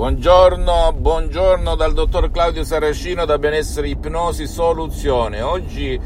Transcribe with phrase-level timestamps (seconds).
[0.00, 5.42] Buongiorno, buongiorno dal dottor Claudio Saracino da Benessere Ipnosi Soluzione.
[5.42, 6.00] Oggi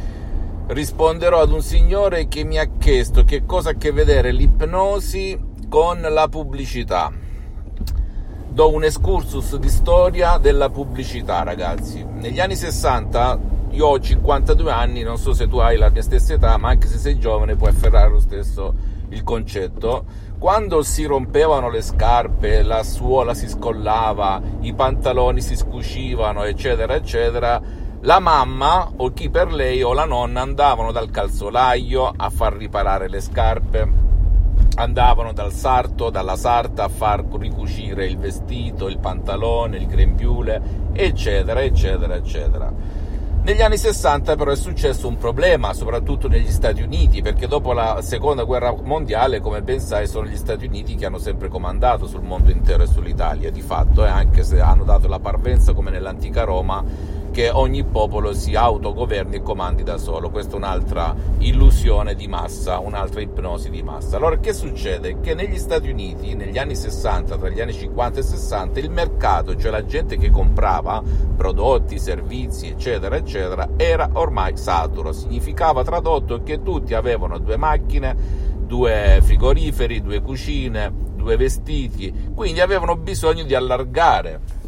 [0.67, 5.39] risponderò ad un signore che mi ha chiesto che cosa ha a che vedere l'ipnosi
[5.69, 7.13] con la pubblicità.
[8.49, 12.05] Do un excursus di storia della pubblicità, ragazzi.
[12.05, 13.39] Negli anni 60,
[13.71, 16.89] io ho 52 anni, non so se tu hai la mia stessa età, ma anche
[16.89, 18.75] se sei giovane puoi afferrare lo stesso
[19.11, 20.33] il concetto.
[20.45, 27.59] Quando si rompevano le scarpe, la suola si scollava, i pantaloni si scuscivano, eccetera, eccetera,
[28.03, 33.09] la mamma o chi per lei o la nonna andavano dal calzolaio a far riparare
[33.09, 33.93] le scarpe,
[34.75, 41.63] andavano dal sarto, dalla sarta a far ricucire il vestito, il pantalone, il grembiule, eccetera,
[41.63, 42.71] eccetera, eccetera.
[43.45, 48.01] Negli anni 60 però è successo un problema, soprattutto negli Stati Uniti, perché dopo la
[48.01, 52.23] seconda guerra mondiale, come ben sai, sono gli Stati Uniti che hanno sempre comandato sul
[52.23, 56.45] mondo intero e sull'Italia, di fatto, eh, anche se hanno dato la parvenza come nell'antica
[56.45, 56.83] Roma
[57.35, 60.31] che ogni popolo si autogoverni e comandi da solo.
[60.31, 64.19] Questa è un'altra illusione di massa, un'altra ipnosi di massa.
[64.19, 65.19] Allora, che succede?
[65.19, 69.57] Che negli Stati Uniti, negli anni 60, tra gli anni 50 e 60, il mercato,
[69.57, 71.03] cioè la gente che comprava
[71.37, 75.11] prodotti, servizi, eccetera, eccetera, era ormai saturo.
[75.11, 78.15] Significava tradotto che tutti avevano due macchine,
[78.61, 84.63] due frigoriferi, due cucine, due vestiti, quindi avevano bisogno di allargare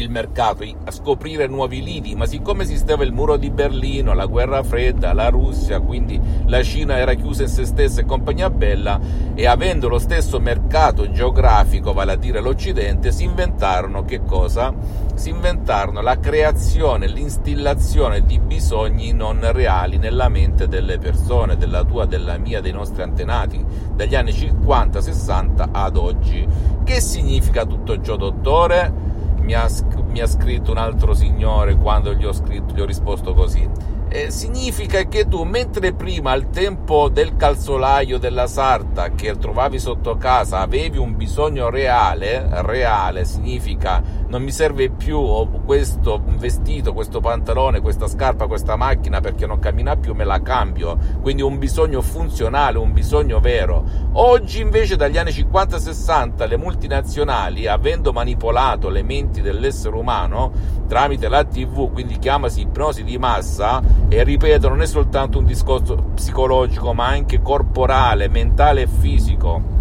[0.00, 4.62] il mercato, a scoprire nuovi lidi, ma siccome esisteva il muro di Berlino, la guerra
[4.62, 9.00] fredda, la Russia, quindi la Cina era chiusa in se stessa e compagnia bella,
[9.34, 14.74] e avendo lo stesso mercato geografico, vale a dire l'Occidente, si inventarono che cosa?
[15.14, 22.04] Si inventarono la creazione, l'instillazione di bisogni non reali nella mente delle persone, della tua,
[22.04, 26.46] della mia, dei nostri antenati, dagli anni 50-60 ad oggi.
[26.84, 29.05] Che significa tutto ciò, dottore?
[29.46, 29.68] Mi ha,
[30.08, 33.94] mi ha scritto un altro signore quando gli ho, scritto, gli ho risposto così.
[34.08, 40.16] Eh, significa che tu, mentre prima al tempo del calzolaio della sarta che trovavi sotto
[40.16, 45.18] casa avevi un bisogno reale, reale significa non mi serve più
[45.64, 50.98] questo vestito, questo pantalone, questa scarpa, questa macchina perché non cammina più, me la cambio,
[51.20, 53.84] quindi un bisogno funzionale, un bisogno vero.
[54.12, 60.52] Oggi invece dagli anni 50-60 le multinazionali, avendo manipolato le menti dell'essere umano
[60.86, 65.94] tramite la TV, quindi chiamasi ipnosi di massa, e ripeto, non è soltanto un discorso
[66.14, 69.74] psicologico, ma anche corporale, mentale e fisico.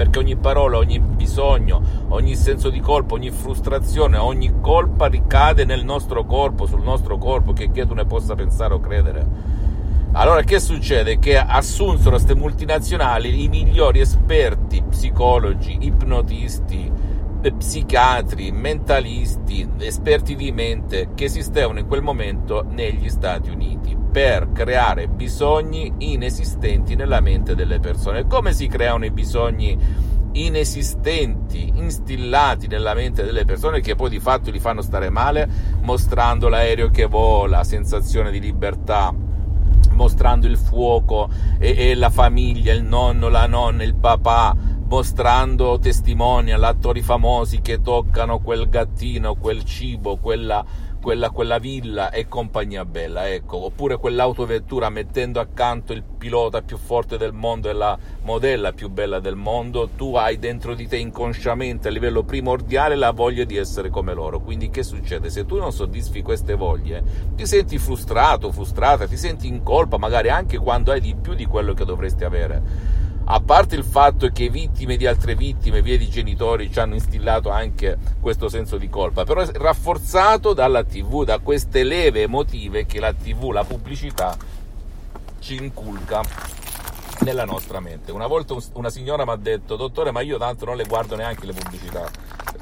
[0.00, 5.84] Perché ogni parola, ogni bisogno, ogni senso di colpa, ogni frustrazione, ogni colpa ricade nel
[5.84, 9.26] nostro corpo, sul nostro corpo, che, che tu ne possa pensare o credere.
[10.12, 11.18] Allora che succede?
[11.18, 16.90] Che assunsero queste multinazionali i migliori esperti, psicologi, ipnotisti,
[17.40, 25.08] psichiatri, mentalisti, esperti di mente che esistevano in quel momento negli Stati Uniti per creare
[25.08, 28.26] bisogni inesistenti nella mente delle persone.
[28.26, 29.78] Come si creano i bisogni
[30.32, 35.48] inesistenti, instillati nella mente delle persone che poi di fatto li fanno stare male,
[35.80, 39.12] mostrando l'aereo che vola, sensazione di libertà,
[39.92, 44.56] mostrando il fuoco e, e la famiglia, il nonno, la nonna, il papà,
[44.90, 50.64] mostrando testimonial, attori famosi che toccano quel gattino, quel cibo, quella,
[51.00, 57.16] quella, quella, villa e compagnia bella, ecco, oppure quell'autovettura mettendo accanto il pilota più forte
[57.18, 61.86] del mondo e la modella più bella del mondo, tu hai dentro di te inconsciamente
[61.86, 64.40] a livello primordiale la voglia di essere come loro.
[64.40, 65.30] Quindi che succede?
[65.30, 67.04] Se tu non soddisfi queste voglie,
[67.36, 71.46] ti senti frustrato, frustrata, ti senti in colpa, magari anche quando hai di più di
[71.46, 72.98] quello che dovresti avere
[73.32, 77.48] a parte il fatto che vittime di altre vittime, via di genitori, ci hanno instillato
[77.48, 82.98] anche questo senso di colpa, però è rafforzato dalla TV, da queste leve emotive che
[82.98, 84.36] la TV, la pubblicità
[85.38, 86.22] ci inculca
[87.20, 88.10] nella nostra mente.
[88.10, 91.46] Una volta una signora mi ha detto, dottore, ma io tanto non le guardo neanche
[91.46, 92.10] le pubblicità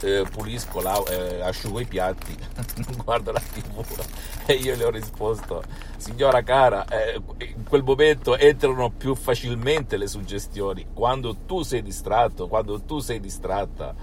[0.02, 2.36] eh, pulisco, la, eh, asciugo i piatti,
[3.04, 3.84] guardo la tv
[4.46, 5.62] e io le ho risposto,
[5.96, 12.48] signora cara, eh, in quel momento entrano più facilmente le suggestioni, quando tu sei distratto,
[12.48, 13.94] quando tu sei distratta,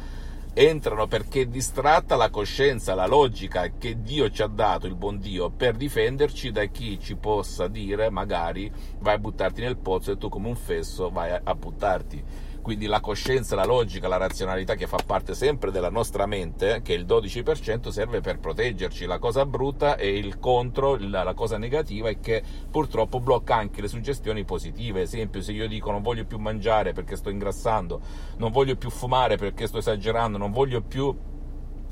[0.57, 5.19] entrano perché è distratta la coscienza, la logica che Dio ci ha dato, il buon
[5.19, 10.17] Dio, per difenderci da chi ci possa dire magari vai a buttarti nel pozzo e
[10.17, 14.87] tu come un fesso vai a buttarti quindi la coscienza, la logica, la razionalità che
[14.87, 19.05] fa parte sempre della nostra mente, che il 12%, serve per proteggerci.
[19.05, 22.41] La cosa brutta e il contro, la, cosa negativa è che
[22.71, 25.01] purtroppo blocca anche le suggestioni positive.
[25.01, 28.01] Esempio, se io dico non voglio più mangiare perché sto ingrassando,
[28.37, 31.15] non voglio più fumare perché sto esagerando, non voglio più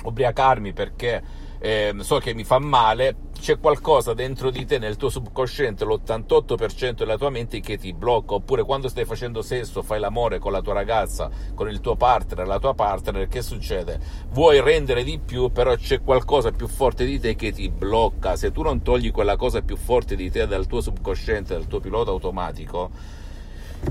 [0.05, 1.21] ubriacarmi perché
[1.65, 6.91] eh, so che mi fa male, c'è qualcosa dentro di te, nel tuo subconsciente, l'88%
[6.91, 10.61] della tua mente che ti blocca, oppure quando stai facendo sesso, fai l'amore con la
[10.61, 13.97] tua ragazza, con il tuo partner, la tua partner, che succede?
[14.31, 18.51] Vuoi rendere di più, però c'è qualcosa più forte di te che ti blocca, se
[18.51, 22.11] tu non togli quella cosa più forte di te dal tuo subconsciente, dal tuo pilota
[22.11, 22.91] automatico,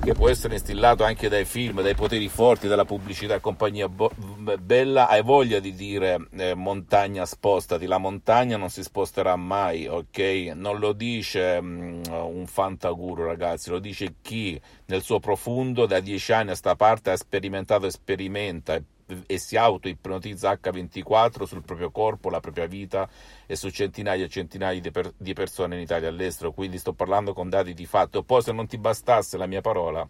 [0.00, 3.89] che può essere instillato anche dai film, dai poteri forti, dalla pubblicità e compagnia.
[3.89, 10.53] Bella, hai voglia di dire eh, montagna spostati, la montagna non si sposterà mai, ok?
[10.55, 16.33] Non lo dice um, un fantaguru ragazzi, lo dice chi nel suo profondo da dieci
[16.33, 18.81] anni a sta parte ha sperimentato e sperimenta
[19.26, 23.09] e si auto-ipnotizza H24 sul proprio corpo, la propria vita
[23.47, 26.93] e su centinaia e centinaia di, per- di persone in Italia e all'estero, quindi sto
[26.93, 28.23] parlando con dati di fatto.
[28.23, 30.06] Poi se non ti bastasse la mia parola,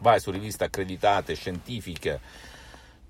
[0.00, 2.20] vai su riviste accreditate, scientifiche,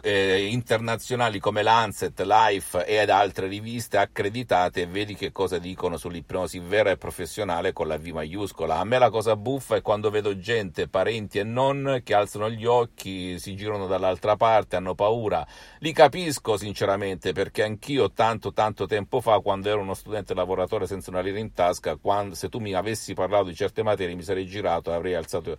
[0.05, 6.59] eh, internazionali come Lancet, Life ed altre riviste accreditate e vedi che cosa dicono sull'ipnosi
[6.59, 8.79] vera e professionale con la V maiuscola.
[8.79, 12.67] A me la cosa buffa è quando vedo gente, parenti e non, che alzano gli
[12.67, 15.47] occhi, si girano dall'altra parte, hanno paura.
[15.79, 21.11] Li capisco sinceramente perché anch'io tanto tanto tempo fa, quando ero uno studente lavoratore senza
[21.11, 24.47] una lira in tasca, quando, se tu mi avessi parlato di certe materie mi sarei
[24.47, 25.57] girato e avrei alzato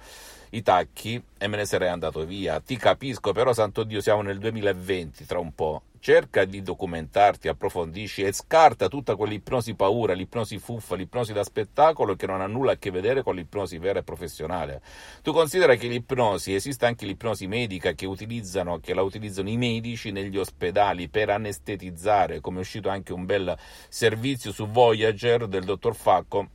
[0.54, 2.60] i tacchi e me ne sarei andato via.
[2.60, 5.84] Ti capisco, però santo Dio siamo nel 2020 tra un po'.
[6.00, 12.28] Cerca di documentarti, approfondisci e scarta tutta quell'ipnosi paura, l'ipnosi fuffa, l'ipnosi da spettacolo che
[12.28, 14.82] non ha nulla a che vedere con l'ipnosi vera e professionale.
[15.22, 20.12] Tu considera che l'ipnosi, esiste anche l'ipnosi medica che, utilizzano, che la utilizzano i medici
[20.12, 23.58] negli ospedali per anestetizzare, come è uscito anche un bel
[23.88, 26.50] servizio su Voyager del dottor Facco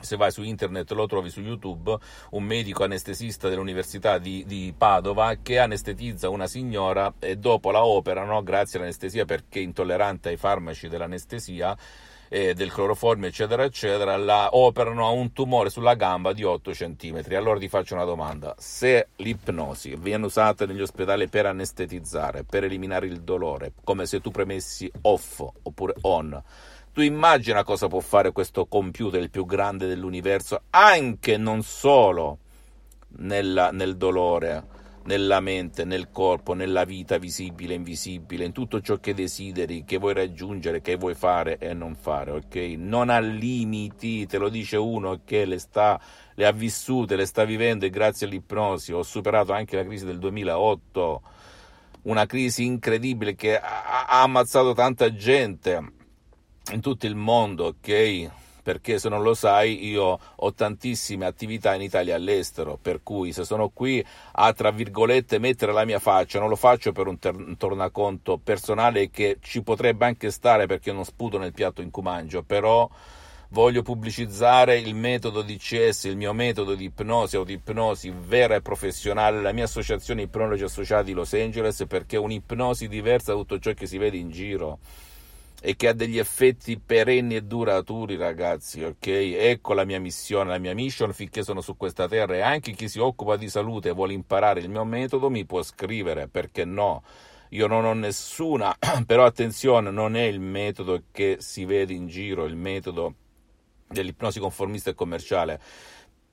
[0.00, 1.96] se vai su internet lo trovi su YouTube,
[2.30, 8.42] un medico anestesista dell'Università di, di, Padova che anestetizza una signora e dopo la operano
[8.42, 11.76] grazie all'anestesia perché è intollerante ai farmaci dell'anestesia
[12.28, 17.22] eh, del cloroformio eccetera eccetera la operano a un tumore sulla gamba di 8 cm
[17.30, 18.54] allora ti faccio una domanda.
[18.58, 24.30] Se l'ipnosi viene usata negli ospedali per anestetizzare per eliminare il dolore come se tu
[24.30, 26.42] premessi off oppure on
[26.96, 32.38] tu immagina cosa può fare questo computer, il più grande dell'universo, anche non solo
[33.18, 34.64] nella, nel dolore,
[35.04, 39.98] nella mente, nel corpo, nella vita visibile e invisibile, in tutto ciò che desideri, che
[39.98, 42.54] vuoi raggiungere, che vuoi fare e non fare, ok?
[42.78, 46.00] Non ha limiti, te lo dice uno che le, sta,
[46.34, 50.18] le ha vissute, le sta vivendo e grazie all'ipnosi ho superato anche la crisi del
[50.18, 51.22] 2008,
[52.04, 55.92] una crisi incredibile che ha, ha ammazzato tanta gente
[56.72, 58.30] in tutto il mondo, ok?
[58.62, 63.32] Perché se non lo sai, io ho tantissime attività in Italia e all'estero, per cui
[63.32, 67.18] se sono qui a tra virgolette mettere la mia faccia, non lo faccio per un,
[67.20, 71.90] ter- un tornaconto personale che ci potrebbe anche stare perché non sputo nel piatto in
[71.92, 72.90] cui mangio, però
[73.50, 79.40] voglio pubblicizzare il metodo di CS, il mio metodo di ipnosi, autoipnosi vera e professionale,
[79.40, 83.72] la mia associazione Ipnologi Associati di Los Angeles, perché è un'ipnosi diversa da tutto ciò
[83.74, 84.80] che si vede in giro
[85.60, 89.06] e che ha degli effetti perenni e duraturi, ragazzi, ok?
[89.06, 92.88] Ecco la mia missione, la mia mission finché sono su questa terra e anche chi
[92.88, 97.02] si occupa di salute e vuole imparare il mio metodo mi può scrivere, perché no?
[97.50, 102.44] Io non ho nessuna, però attenzione, non è il metodo che si vede in giro,
[102.44, 103.14] il metodo
[103.88, 105.60] dell'ipnosi conformista e commerciale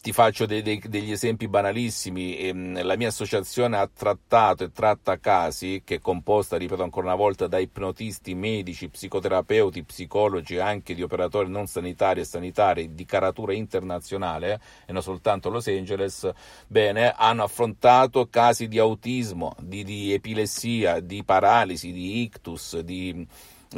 [0.04, 2.38] ti faccio dei, dei, degli esempi banalissimi.
[2.38, 7.16] Ehm, la mia associazione ha trattato e tratta casi che è composta, ripeto ancora una
[7.16, 13.54] volta, da ipnotisti, medici, psicoterapeuti, psicologi, anche di operatori non sanitari e sanitari di caratura
[13.54, 16.30] internazionale e non soltanto Los Angeles.
[16.68, 23.26] Bene, hanno affrontato casi di autismo, di, di epilessia, di paralisi, di ictus, di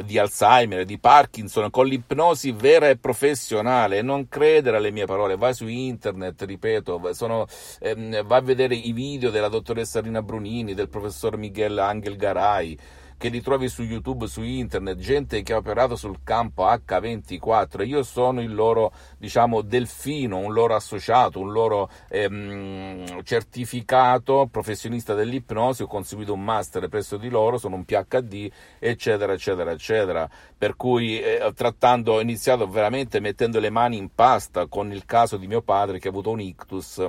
[0.04, 4.02] di Alzheimer, di Parkinson, con l'ipnosi vera e professionale.
[4.02, 7.46] Non credere alle mie parole, vai su internet, ripeto, sono,
[7.80, 12.76] ehm, va a vedere i video della dottoressa Rina Brunini, del professor Miguel Angel Garay
[13.18, 17.86] che li trovi su YouTube, su internet, gente che ha operato sul campo H24.
[17.86, 25.82] Io sono il loro, diciamo, delfino, un loro associato, un loro ehm, certificato professionista dell'ipnosi.
[25.82, 30.28] Ho conseguito un master presso di loro, sono un PhD, eccetera, eccetera, eccetera.
[30.56, 35.36] Per cui, eh, trattando, ho iniziato veramente mettendo le mani in pasta con il caso
[35.36, 37.04] di mio padre che ha avuto un ictus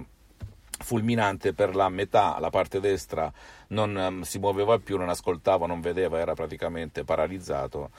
[0.79, 3.31] fulminante per la metà, la parte destra
[3.69, 7.89] non um, si muoveva più, non ascoltava, non vedeva, era praticamente paralizzato.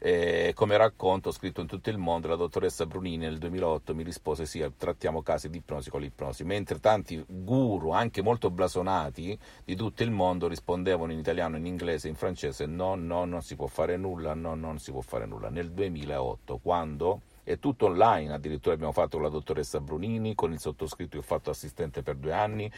[0.00, 4.46] E come racconto scritto in tutto il mondo, la dottoressa Brunini nel 2008 mi rispose
[4.46, 10.04] sì, trattiamo casi di ipnosi con l'ipnosi, mentre tanti guru, anche molto blasonati, di tutto
[10.04, 13.96] il mondo rispondevano in italiano, in inglese, in francese no, no, non si può fare
[13.96, 15.48] nulla, no, non si può fare nulla.
[15.48, 20.60] Nel 2008, quando è tutto online, addirittura abbiamo fatto con la dottoressa Brunini, con il
[20.60, 22.70] sottoscritto che ho fatto assistente per due anni.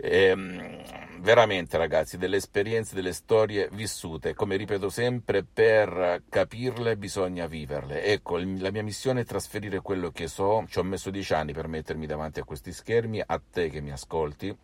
[0.00, 7.46] E, ehm, veramente ragazzi, delle esperienze, delle storie vissute, come ripeto sempre, per capirle bisogna
[7.46, 8.04] viverle.
[8.04, 11.66] Ecco, la mia missione è trasferire quello che so, ci ho messo dieci anni per
[11.66, 14.56] mettermi davanti a questi schermi, a te che mi ascolti,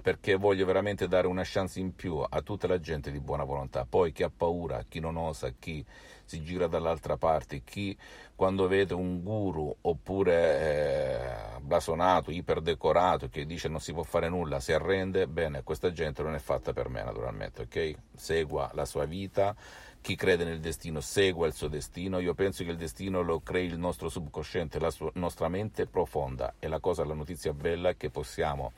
[0.00, 3.84] perché voglio veramente dare una chance in più a tutta la gente di buona volontà.
[3.84, 5.84] Poi chi ha paura, chi non osa, chi
[6.24, 7.96] si gira dall'altra parte, chi
[8.34, 14.60] quando vede un guru oppure eh, blasonato, iperdecorato, che dice non si può fare nulla,
[14.60, 17.94] si arrende, bene, questa gente non è fatta per me naturalmente, ok?
[18.16, 19.54] Segua la sua vita,
[20.00, 23.66] chi crede nel destino segua il suo destino, io penso che il destino lo crei
[23.66, 27.96] il nostro subconsciente, la sua, nostra mente profonda e la cosa, la notizia bella è
[27.96, 28.72] che possiamo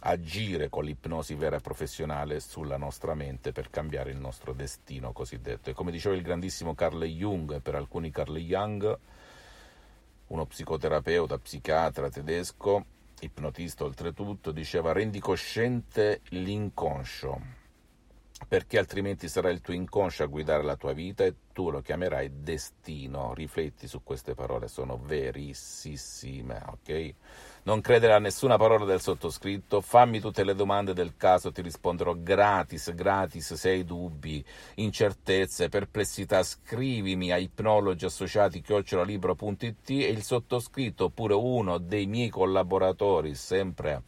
[0.00, 5.70] agire con l'ipnosi vera e professionale sulla nostra mente per cambiare il nostro destino cosiddetto.
[5.70, 8.98] E come diceva il grandissimo Carl Jung, per alcuni Carl Jung,
[10.28, 12.84] uno psicoterapeuta, psichiatra tedesco,
[13.20, 17.40] ipnotista oltretutto, diceva rendi cosciente l'inconscio,
[18.48, 22.42] perché altrimenti sarà il tuo inconscio a guidare la tua vita e tu lo chiamerai
[22.42, 23.32] destino.
[23.34, 27.14] Rifletti su queste parole, sono verissime, ok?
[27.62, 32.14] Non credere a nessuna parola del sottoscritto, fammi tutte le domande del caso, ti risponderò
[32.16, 34.44] gratis, gratis, se hai dubbi,
[34.76, 43.34] incertezze, perplessità, scrivimi a ipnologi associati chiocciolalibro.it e il sottoscritto oppure uno dei miei collaboratori,
[43.34, 44.02] sempre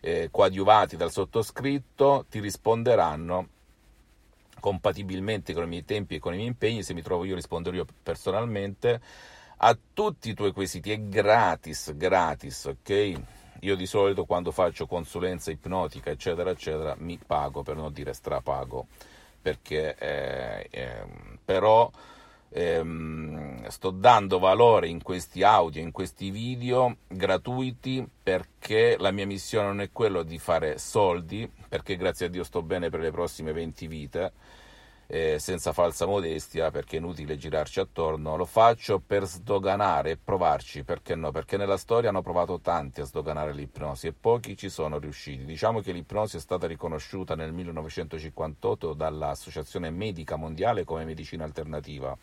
[0.00, 3.48] eh, coadiuvati dal sottoscritto, ti risponderanno
[4.60, 7.76] compatibilmente con i miei tempi e con i miei impegni, se mi trovo io risponderò
[7.76, 9.00] io personalmente
[9.62, 13.20] a tutti i tuoi quesiti, è gratis, gratis, ok?
[13.60, 18.86] Io di solito quando faccio consulenza ipnotica, eccetera, eccetera, mi pago, per non dire strapago,
[19.42, 21.04] perché eh, eh,
[21.44, 21.90] però
[22.52, 29.66] eh, sto dando valore in questi audio, in questi video gratuiti, perché la mia missione
[29.68, 33.52] non è quella di fare soldi, perché grazie a Dio sto bene per le prossime
[33.52, 34.32] 20 vite,
[35.06, 40.82] eh, senza falsa modestia, perché è inutile girarci attorno, lo faccio per sdoganare e provarci,
[40.84, 41.30] perché no?
[41.30, 45.44] Perché nella storia hanno provato tanti a sdoganare l'ipnosi e pochi ci sono riusciti.
[45.44, 52.16] Diciamo che l'ipnosi è stata riconosciuta nel 1958 dall'Associazione Medica Mondiale come medicina alternativa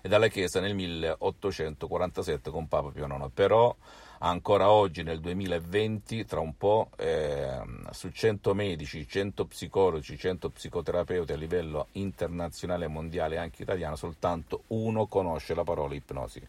[0.00, 3.30] e dalla Chiesa nel 1847 con Papa Pio IX.
[3.32, 3.74] Però
[4.20, 11.32] ancora oggi nel 2020, tra un po', eh, su 100 medici, 100 psicologi, 100 psicoterapeuti
[11.32, 16.46] a livello internazionale e mondiale, anche italiano, soltanto uno conosce la parola ipnosi.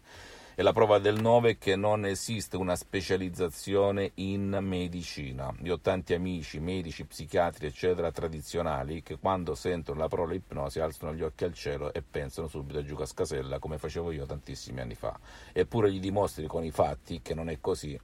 [0.60, 5.50] E la prova del 9 è che non esiste una specializzazione in medicina.
[5.62, 11.14] Io ho tanti amici, medici, psichiatri, eccetera, tradizionali, che quando sentono la parola ipnosi alzano
[11.14, 14.96] gli occhi al cielo e pensano subito a Giuca Scasella, come facevo io tantissimi anni
[14.96, 15.18] fa.
[15.50, 17.98] Eppure gli dimostri con i fatti che non è così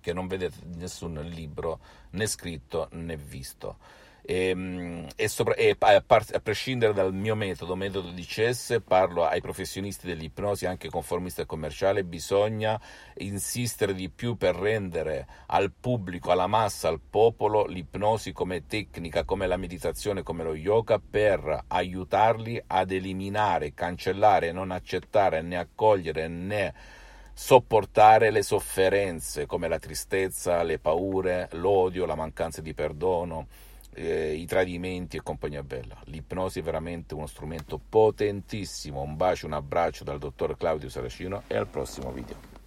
[0.00, 1.78] che non vedete nessun libro
[2.10, 3.76] né scritto né visto.
[4.24, 9.24] Ehm, e, e, sopra, e a, a, prescindere dal mio metodo, metodo di CS, parlo
[9.24, 12.80] ai professionisti dell'ipnosi, anche conformista e commerciale, bisogna
[13.18, 19.46] insistere di più per rendere al pubblico, alla massa, al popolo l'ipnosi come tecnica, come
[19.46, 27.00] la meditazione, come lo yoga, per aiutarli ad eliminare, cancellare, non accettare né accogliere né
[27.34, 33.46] sopportare le sofferenze come la tristezza, le paure, l'odio, la mancanza di perdono
[33.94, 35.96] eh, i tradimenti e compagnia bella.
[36.04, 39.02] L'ipnosi è veramente uno strumento potentissimo.
[39.02, 42.60] Un bacio, un abbraccio dal dottor Claudio Saracino e al prossimo video.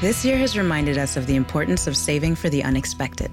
[0.00, 3.32] This year has reminded us of the importance of saving for the unexpected.